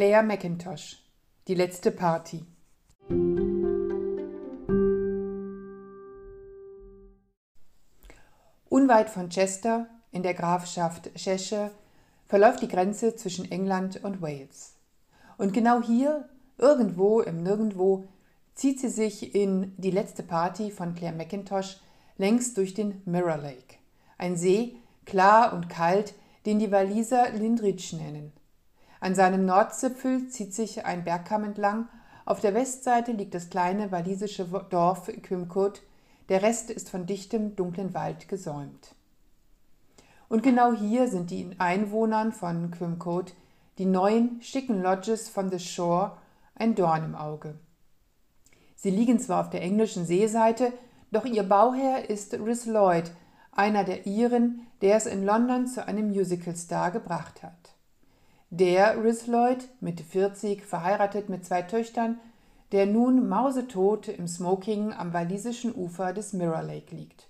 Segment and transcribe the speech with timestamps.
[0.00, 0.96] Claire McIntosh
[1.46, 2.42] Die letzte Party
[8.70, 11.70] Unweit von Chester in der Grafschaft Cheshire
[12.28, 14.72] verläuft die Grenze zwischen England und Wales.
[15.36, 18.04] Und genau hier, irgendwo im Nirgendwo,
[18.54, 21.76] zieht sie sich in Die letzte Party von Claire McIntosh
[22.16, 23.76] längs durch den Mirror Lake,
[24.16, 26.14] ein See, klar und kalt,
[26.46, 28.32] den die Waliser Lindridge nennen.
[29.00, 31.88] An seinem Nordzipfel zieht sich ein Bergkamm entlang,
[32.26, 35.80] auf der Westseite liegt das kleine walisische Dorf Quimcote,
[36.28, 38.94] der Rest ist von dichtem, dunklen Wald gesäumt.
[40.28, 43.32] Und genau hier sind den Einwohnern von Quimcote
[43.78, 46.18] die neuen, schicken Lodges von The Shore
[46.54, 47.54] ein Dorn im Auge.
[48.76, 50.72] Sie liegen zwar auf der englischen Seeseite,
[51.10, 53.10] doch ihr Bauherr ist Rhys Lloyd,
[53.52, 57.59] einer der Iren, der es in London zu einem Musicalstar gebracht hat.
[58.52, 62.18] Der Rhys Lloyd, Mitte 40, verheiratet mit zwei Töchtern,
[62.72, 67.28] der nun mausetot im Smoking am walisischen Ufer des Mirror Lake liegt.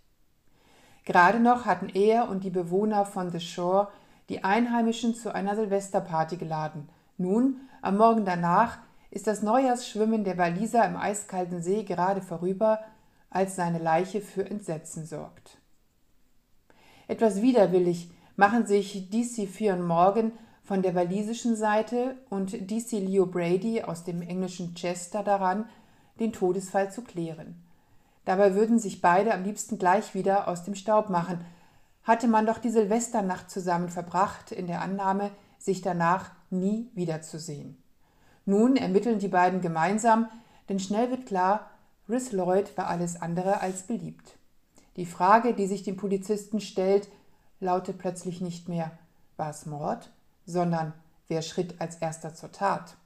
[1.04, 3.88] Gerade noch hatten er und die Bewohner von The Shore
[4.30, 6.88] die Einheimischen zu einer Silvesterparty geladen.
[7.18, 8.78] Nun, am Morgen danach,
[9.10, 12.80] ist das Neujahrsschwimmen der Waliser im eiskalten See gerade vorüber,
[13.28, 15.58] als seine Leiche für Entsetzen sorgt.
[17.08, 20.32] Etwas widerwillig machen sich DC Fionn Morgan
[20.70, 25.64] von der walisischen Seite und DC Leo Brady aus dem englischen Chester daran,
[26.20, 27.60] den Todesfall zu klären.
[28.24, 31.44] Dabei würden sich beide am liebsten gleich wieder aus dem Staub machen,
[32.04, 37.76] hatte man doch die Silvesternacht zusammen verbracht, in der Annahme, sich danach nie wiederzusehen.
[38.46, 40.28] Nun ermitteln die beiden gemeinsam,
[40.68, 41.68] denn schnell wird klar,
[42.08, 44.38] Rhys Lloyd war alles andere als beliebt.
[44.94, 47.08] Die Frage, die sich dem Polizisten stellt,
[47.58, 48.92] lautet plötzlich nicht mehr,
[49.36, 50.12] war es Mord
[50.46, 50.92] sondern
[51.28, 52.96] wer schritt als erster zur Tat?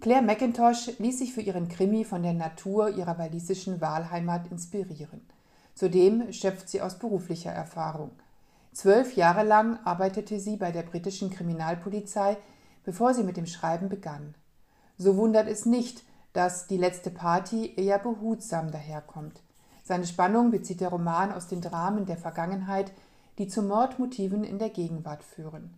[0.00, 5.20] Claire McIntosh ließ sich für ihren Krimi von der Natur ihrer walisischen Wahlheimat inspirieren.
[5.74, 8.10] Zudem schöpft sie aus beruflicher Erfahrung.
[8.72, 12.36] Zwölf Jahre lang arbeitete sie bei der britischen Kriminalpolizei,
[12.84, 14.34] bevor sie mit dem Schreiben begann.
[14.98, 19.40] So wundert es nicht, dass die letzte Party eher behutsam daherkommt.
[19.84, 22.92] Seine Spannung bezieht der Roman aus den Dramen der Vergangenheit,
[23.38, 25.74] die zu Mordmotiven in der Gegenwart führen.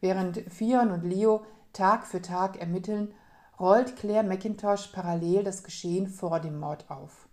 [0.00, 3.12] Während Fionn und Leo Tag für Tag ermitteln,
[3.58, 7.28] rollt Claire McIntosh parallel das Geschehen vor dem Mord auf.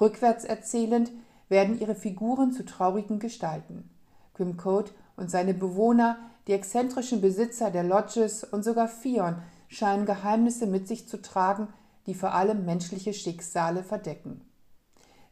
[0.00, 1.10] Rückwärts erzählend
[1.48, 3.90] werden ihre Figuren zu traurigen Gestalten.
[4.34, 10.86] Quimcote und seine Bewohner, die exzentrischen Besitzer der Lodges und sogar Fionn scheinen Geheimnisse mit
[10.86, 11.68] sich zu tragen,
[12.06, 14.42] die vor allem menschliche Schicksale verdecken.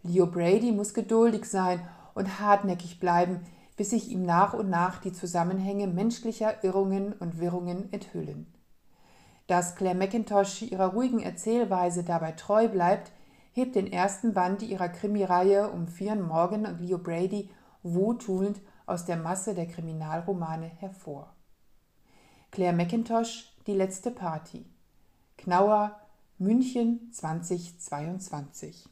[0.02, 1.80] Leo Brady muss geduldig sein
[2.14, 3.40] und hartnäckig bleiben,
[3.76, 8.46] bis sich ihm nach und nach die Zusammenhänge menschlicher Irrungen und Wirrungen enthüllen.
[9.46, 13.12] Dass Claire McIntosh ihrer ruhigen Erzählweise dabei treu bleibt,
[13.52, 17.50] hebt den ersten Band ihrer Krimireihe um Fionn Morgan und Leo Brady
[17.82, 21.34] wohltuend aus der Masse der Kriminalromane hervor.
[22.50, 24.66] Claire McIntosh, Die letzte Party.
[25.36, 25.98] Knauer,
[26.38, 28.88] München 2022.